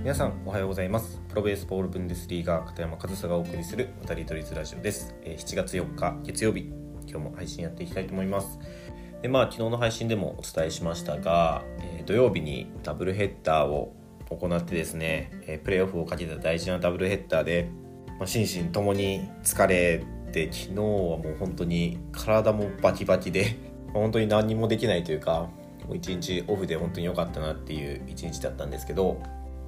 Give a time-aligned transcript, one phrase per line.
[0.00, 1.20] 皆さんおはようございます。
[1.28, 5.14] プロベースボールブンデスリーガー片山和沙がお送りする渡り鳥ラジオです。
[5.22, 6.72] 7月4日月曜日
[7.06, 8.58] 今日も配信やっていきたいと思います。
[9.20, 13.94] でまあ昨日の配信でもお伝えしましたが、え、土曜日にダブルヘッダーを
[14.30, 17.70] 行ってですね、え、プレーオフをかけた大事なダブルヘッダーで、
[18.18, 23.54] まあ、心身ともに疲れて昨日はもう本当に体もバキバキで
[23.92, 25.50] 本当に何にもできないというか
[25.86, 29.20] もう一日オフで本当に良かったなっていう一日だったんですけど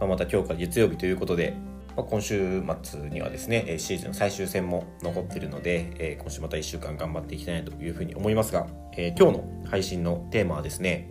[0.00, 1.54] ま、また今日から月曜日ということで、
[1.96, 8.66] まあ、今週末にはですねシーズン最終戦も残っているので、えー、今週また1週間頑張っていきたいなというふうに思いますが、
[8.96, 11.10] えー、今日の配信のテーマはですね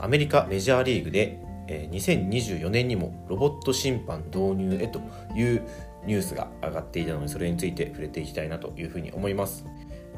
[0.00, 5.00] アメリカメジャーリーグで2024年にもロボット審判導入へと
[5.36, 5.62] いう
[6.06, 9.66] ニュースが上がっていたのでそれについて触れていきたいなというふうに思います。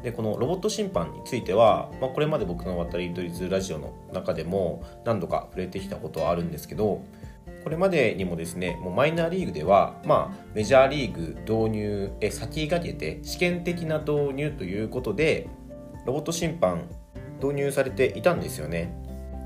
[0.03, 7.03] でこのロボット審判については、まあ、これまで僕の渡り鳥ズラジオの中でも何度か触れてきたことはあるんですけど
[7.63, 15.47] これまでにもですねもうマイナーリーグでは、まあ、メジャーリーグ導入へ先駆けて試験的な導入ということで
[16.05, 16.89] ロボット審判
[17.41, 18.97] 導入されていたんですよね。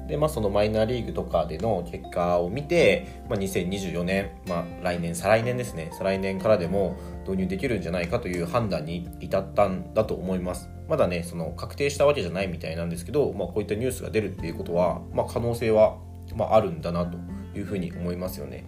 [0.08, 5.90] でまあ、そのマイナーリーグとかでの結果を見て、まあ、2024年、まあ、来年再来年ですね。
[5.94, 6.96] 再来年からでも
[7.28, 10.70] 導入できるんじゃないかという判断に至ったんだと思います。
[10.88, 15.98] まだねその確定したわけじゃないみたいなんですけど、まあ、こういったニュースが出るっていうことは、まあ、可能性は、
[16.36, 17.18] まあ、あるんだなと。
[17.60, 18.66] いうふうに思いますよね。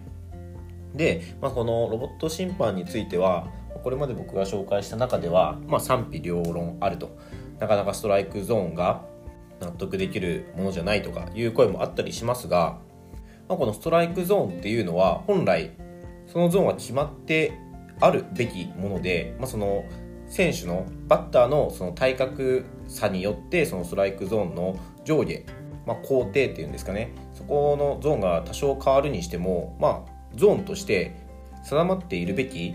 [0.94, 3.48] で、まあ、このロボット審判については
[3.82, 7.16] これまで僕が紹介した中では、まあ、賛否両論あると
[7.60, 9.04] なかなかストライクゾーンが
[9.60, 12.78] 納得できるものじゃないとかいう声もあったりしますが、
[13.48, 15.72] まあ、このストライクゾーンっていうのは本来
[16.26, 17.52] そのゾーンは決まって
[18.00, 19.84] あるべきもので、まあ、その
[20.26, 25.44] 選手のバッターのその体格差によってそのストライクゾーンの上下
[25.88, 27.12] まあ、工程っていうんですかね。
[27.32, 31.16] そこのゾーンが多少変わるにしても、まあ、ゾーンとして
[31.64, 32.74] 定まっているべき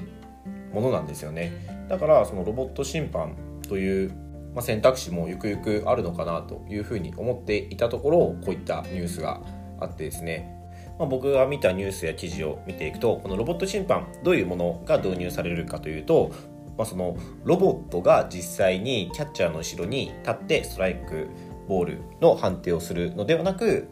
[0.74, 1.86] ものなんですよね。
[1.90, 3.36] だからそのロボット審判
[3.70, 4.12] という、
[4.56, 9.42] ま、選択肢もゆくゆくあるのかなというふうに思っていたところこういったニュースが
[9.80, 10.52] あってですね。
[10.98, 16.32] まあ、僕が見たニュースや記事を見ていくとこのロボット審判どういうものが導入されるかというと、
[16.78, 21.30] まあ、そのロボットが実際にキャッチャーの後ろに立ってストライク
[21.68, 23.90] ボールの判定をするのではなく、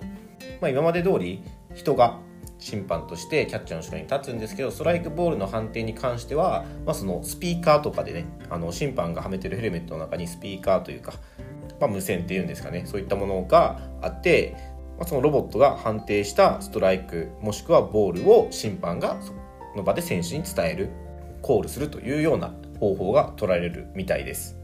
[0.59, 1.43] まあ、今まで通り
[1.73, 2.19] 人が
[2.61, 11.13] 審判としてキャッチャーの後ろに立つんですけどストライクボールの判定に関しては、まあ、そのスピーカーとかでねあの審判がはめてるヘルメットの中にスピーカーというか、
[11.79, 14.55] まあ、無線っていうんですかねそういったものがあって、
[14.99, 19.33] まあ、そのロボットが判定したストライクもしくはボールを審判がそ
[19.75, 20.89] の場で選手に伝える
[21.41, 24.60] コールするというような方法が取られるみたいです。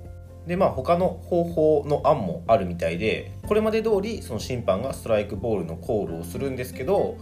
[0.48, 7.18] でまあ他の方法の案もあるみたいでこれまで通りその審判がストライクボールのコールをするんですけど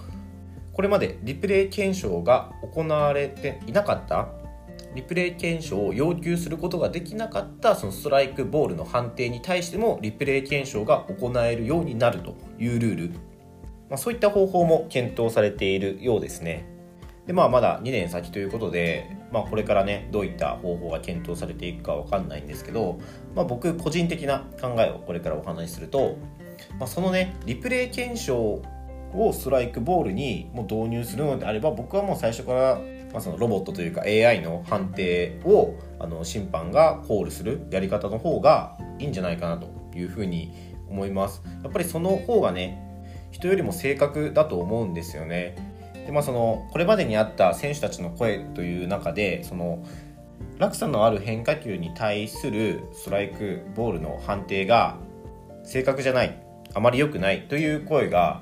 [0.74, 4.28] これまでリプレイ検証が行われていなかった
[4.94, 13.10] リプレイ検証を要求することができなかったそのストライクボールの判定に対してもリプレイ検証が行えるようになるというルール、
[13.90, 16.75] まあ、そういった方法も検討されているようですね。
[17.28, 23.00] でまあ、まだ2年先ということで、まあ、これからねどういった方法が検討されていくか分かんないんですけど、
[23.36, 26.18] まあ、僕個人的な考えをこれからお話しすると、
[26.78, 28.62] まあ、そのねリプレイ検証
[29.14, 32.80] をストライクボールにも導入するのであれば僕はもう最初から、
[33.12, 40.54] まあ、そのロボットというか AI の判定をあの審判がコールするやり方の方がいいんじゃないかなというふうに
[40.90, 41.42] 思います。
[41.64, 42.82] やっぱりその方がね
[43.32, 45.75] 人よりも正確だと思うんですよね。
[46.06, 49.84] でまあ、そのこれまでにあった選手たちの声という中でその
[50.60, 54.98] 落差のある変化球に対するストライクボールの判定が
[55.64, 56.40] 正確じゃない
[56.74, 58.42] あまり良くないという声が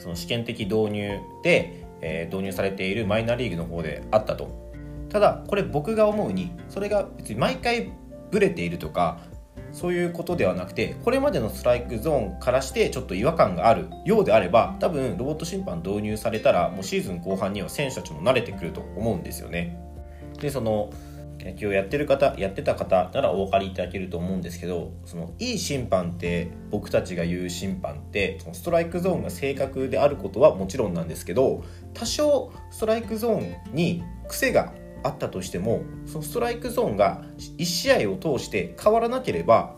[0.00, 4.66] その試験的導入で、えー、導入されているマイナーリーグの方であったと。
[5.08, 7.92] ただこれ僕が思うにそれが別に毎回
[8.32, 9.20] ブレているとか
[9.76, 19.78] そういうことではなくてこれまでのストライクゾーンからしてちょっと違和感があるようであれば多分ロボット審判導入されたらもうシーズン後半には選手たちも慣れてくると思うんですよね。
[20.40, 20.90] でその
[21.38, 31.62] 野球をやってる方やってた方ならお分かりいただけると思うんですけどそのいい審判って僕たちが言う審判ってそのストライクゾーンが正確であることはもちろんなんですけど
[31.92, 34.72] 多少ストライクゾーンに癖が
[35.02, 39.76] あったとしてもそのストライクゾーンが1試合を通して変わらなければ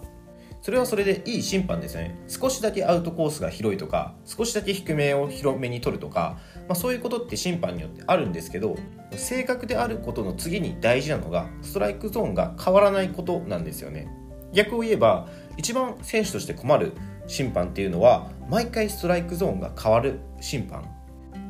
[0.61, 2.19] それはそれでいい審判ですよね。
[2.27, 6.39] 少しだけアウトコースが広いとか少しだけ低めを広めに取るとか、
[6.69, 8.77] まあ、そういうことって審判によってあるんですけど
[9.13, 14.09] 正確であることの次に大事なのがストライクゾーンが変わらないことなんですよね。
[14.53, 16.93] 逆を言えば一番選手として困る
[17.27, 20.85] 審判っていうのは毎回ストライクゾーンが変わる審判。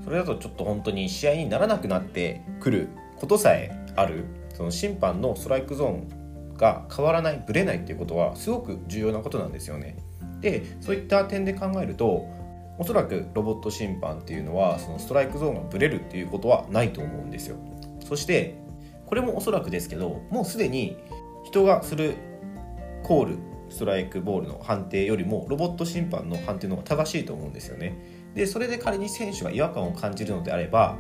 [0.05, 2.89] それだとちょっと本当に試合にならなくなってくる
[3.21, 4.25] ことさえある
[4.55, 9.97] その審判のストライクゾーンが変わらないぶれないっていうことはすごく重要なことなんですよね。
[10.41, 12.27] でそういった点で考えると
[12.79, 17.57] おそらくロボット審判っていうのはそのストライクゾーンがぶれるっていうことはないと思うんですよ。
[18.05, 18.57] そして
[19.07, 20.97] これもおそらくですけどもうすでに
[21.45, 22.15] 人がする
[23.03, 23.39] コール
[23.69, 27.97] ストライクボールの判定よりもロボット審判の判定の方が正しいと思うんですよね。
[28.35, 30.97] でそれで仮に選手が違和感を感じるのであれば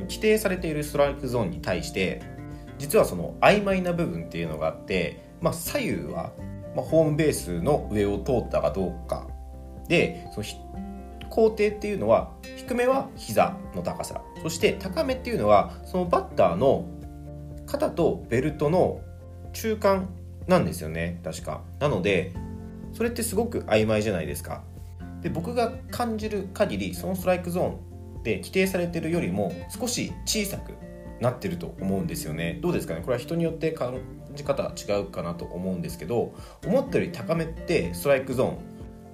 [0.00, 2.22] 規定されているストライクゾーンに対して
[2.78, 6.32] 実はその曖昧な部分っていうのがあって、まあ、左右は、
[6.74, 9.28] まホームベースの上を通ったかどうか
[9.88, 10.46] でその
[11.28, 16.86] 高低っていうのは低めは膝の高さそして高めっていうのはそのバッターの
[17.66, 19.00] 肩とベルトの
[19.52, 20.08] 中間
[20.46, 21.62] なんですよね確か。
[21.78, 22.34] なので
[22.92, 24.62] それってすごく曖昧じゃないですか。
[25.22, 27.78] で僕が感じる限りそのストライクゾーン
[28.22, 30.74] で規定されてるよりも少し小さく
[31.20, 32.58] なってると思うんですよね。
[32.60, 33.00] どうですかね？
[33.00, 33.98] これは人によって感
[34.34, 36.34] じ方違うかなと思うんですけど
[36.66, 38.58] 思ったより高めってストライクゾーン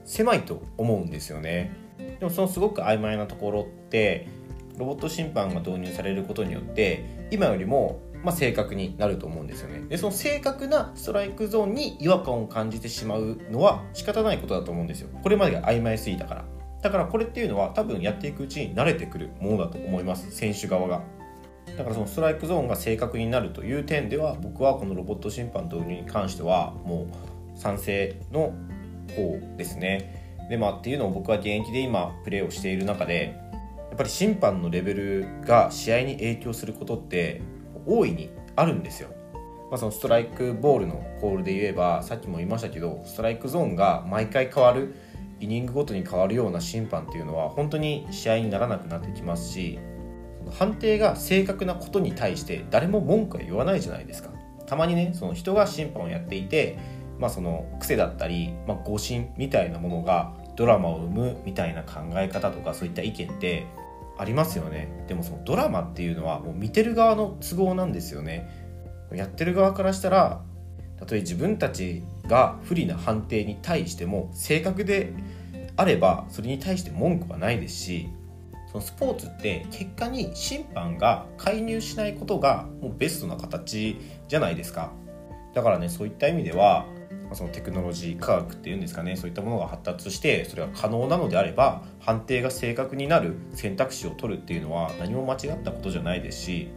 [0.04, 1.72] 狭いと思うんですよね。
[2.18, 4.28] でもそのすごく曖昧なところって
[4.78, 9.78] ロボット審判が導入されることによって今よりもまあ、正確になると思うんですよね。
[9.88, 15.08] でその正確なストライクゾーンに違和感を感じてしまうのは仕方ないことだと思うんですよ。
[15.22, 16.44] これまでが曖昧すぎたから。
[16.82, 20.30] だからこれっていうのは多分やっていくうちに慣れてくるものだと思います。
[20.30, 21.02] 選手側が。
[21.76, 27.06] だからそのストライクゾーンが正確になるという点では僕はこのロボット審判導入に関してはも
[27.54, 28.54] う賛成の
[29.14, 30.36] 方ですね。
[30.48, 33.36] でまあっていうのを僕は現役で今プレーをしている中で
[33.88, 37.42] やっぱり審判のレベルが試合に影響することって
[37.86, 39.10] 大いにあるんですよ。
[39.70, 44.94] まあ、そのストライクボールのコールで言えばさっきも言いましたけどストライクゾーンが毎回変わる
[45.40, 49.78] イニングごとに変わるような審判っていうのは本当に試合にならなくなってきますし
[50.50, 54.30] 判定が正確なことに対して誰も文句は言わないじゃないですか。
[54.66, 56.78] たまにねその人が審判をやっていて、
[57.18, 63.66] まあ、その癖だったり、まあ、誤審みたいなものがドラマを生むみたいな考え方とかそういった意見って
[64.18, 65.04] ありますよね。
[65.06, 68.48] でもそのドラマっていうのはもう見てる側の都合なんですよね。
[69.12, 70.42] やってる側からしたら
[70.98, 75.12] たとえ自分たちが不利な判定に対しても正確で
[75.76, 78.08] あればそれに対して文句はないですし
[78.70, 83.96] そのスポーツって結果に審判が介入しないことがもうベストな形
[84.28, 84.92] じゃないですか。
[85.54, 86.86] だからねそういった意味では
[87.32, 96.68] そのテクノロジー科学っていうんですかねそういったものが発達してそれが可能なのであれば判定が正確になる選択肢を取るっていうのは何も間違ったことじゃないですし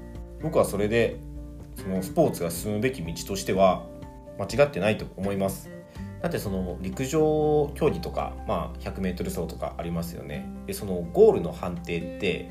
[0.42, 1.18] 僕はそれで
[1.76, 3.86] そのスポーツが進むべき道としては
[4.42, 5.70] 間違ってないと思います。
[6.22, 10.48] だってその陸上競技とか、まあ、100m 走とかありますよね。
[10.68, 12.50] でそのゴールの判定って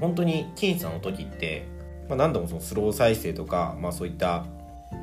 [0.00, 1.66] 本当に僅差の時って、
[2.08, 4.44] まあ、何度もそのスロー再生とか、まあ、そういった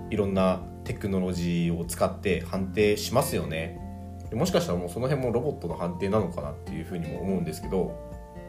[0.10, 3.82] いろんなテクノロジーを使って判定しますよね。
[4.34, 7.96] もしかしたらもうその辺もロボットの判定なのかなっていうふうにも思うんですけど、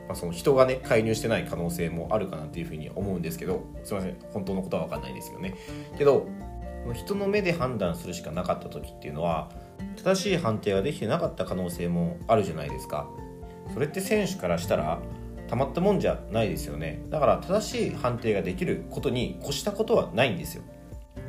[0.08, 4.17] まあ、その人がね介入してない可能性もあるかなっていうふうに思うんですけどすいません。
[4.32, 5.55] 本当のことは分かんないですよね。
[5.96, 6.26] けど
[6.94, 9.50] 人の目で判断するしかなかった時っていうのは
[9.96, 13.08] 正しい判定ができてなかった可能性もあるじゃないですか。
[13.72, 15.00] それって選手からしたら
[15.48, 17.02] たまったもんじゃないですよね。
[17.11, 20.62] だから正しい判定ができることに越したことはないんですよ。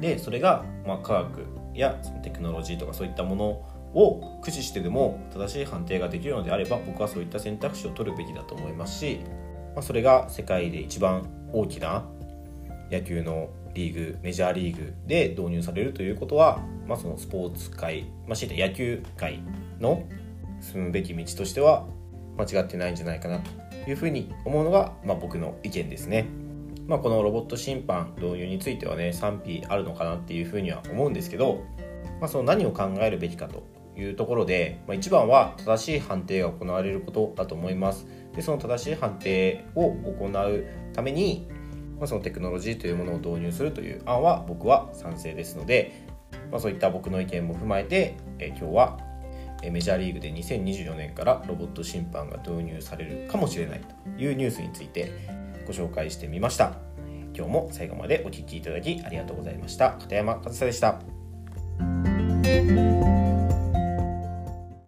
[0.01, 3.45] でそれが、まあ、科学やそのテクノロジーとかそういったもの
[3.93, 9.21] を駆使してでも正しい判定ができるのであれば僕はそういった選択肢を取るべきだと思いますし、
[9.75, 12.05] まあ、それが世界で一番大きな
[12.91, 19.39] 野球のリーグメジャーリーグで導入されるということは、まあ、そのスポーツ界、まあ、しいて野球界
[19.79, 20.03] の
[20.59, 21.85] 進むべき道としては
[22.37, 23.49] 間違ってないんじゃないかなと
[23.89, 26.27] いうふうに思うのが、まあ、僕の意見ですね。
[26.87, 31.63] まあ、このロボット審判導入についてはね賛否あるのかなっていうふうには思うんですけど、
[32.21, 33.67] まあ、その何を考えるべきかと
[33.97, 41.47] いうところで、まあ、一番は正しい判定が行われることだと思いますでその正しい判定を行うために、
[41.97, 46.05] まあ、そのテクノロジーというものを導入するという案は僕は賛成ですので、
[46.51, 48.99] まあ、そういった僕の意見も踏まえて、え今日は
[49.63, 55.11] メジャーリーグで2024年からロボット審判が導入されるかもしれないというニュースについて
[55.65, 56.73] ご紹介してみました。
[57.35, 59.91] 今日も最後までお聴きいただきありがとうございました。
[59.91, 61.01] 片山和沙でした。